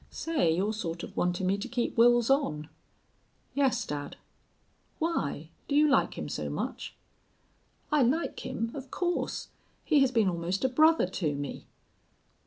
[0.09, 2.69] "Say, you're sort of wantin' me to keep Wils on."
[3.53, 4.15] "Yes, dad."
[4.97, 5.49] "Why?
[5.67, 6.95] Do you like him so much?"
[7.91, 9.49] "I like him of course.
[9.85, 11.67] He has been almost a brother to me."